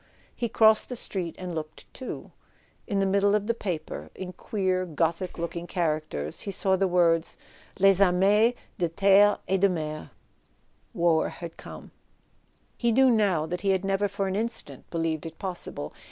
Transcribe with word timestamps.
He 0.35 0.49
crossed 0.49 0.89
the 0.89 0.95
street 0.95 1.35
and 1.37 1.53
looked 1.53 1.85
too. 1.93 2.31
In 2.87 2.97
the 2.99 3.05
middle 3.05 3.35
of 3.35 3.45
the 3.45 3.53
paper, 3.53 4.09
in 4.15 4.33
queer 4.33 4.83
Gothic 4.83 5.37
looking 5.37 5.67
characters, 5.67 6.41
he 6.41 6.49
saw 6.49 6.75
the 6.75 6.87
words" 6.87 7.37
Leg 7.79 8.01
armees 8.01 8.55
tie 8.79 8.89
Cette 8.97 9.03
et 9.47 9.59
Dc 9.61 9.69
90et... 9.69 10.09
War 10.95 11.29
had 11.29 11.55
come 11.55 11.91
He 12.75 12.91
knew 12.91 13.11
now 13.11 13.45
that 13.45 13.61
he 13.61 13.69
had 13.69 13.85
never 13.85 14.07
for 14.07 14.27
an 14.27 14.35
instant 14.35 14.89
be¬ 14.89 14.99
lieved 15.03 15.27
it 15.27 15.37
possible. 15.37 15.93